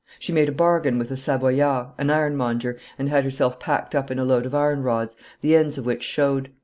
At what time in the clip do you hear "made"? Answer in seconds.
0.33-0.49